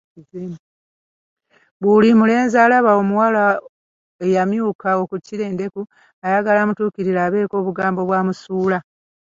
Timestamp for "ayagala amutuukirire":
6.25-7.19